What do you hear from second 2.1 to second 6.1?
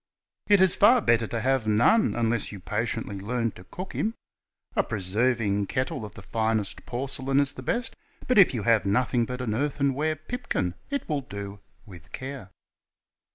unless you patiently learn to cook him. A pre serving kettle